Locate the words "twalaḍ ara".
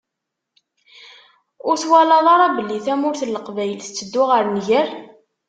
1.81-2.47